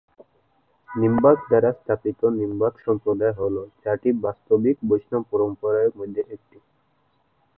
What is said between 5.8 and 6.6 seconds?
মধ্যে একটি।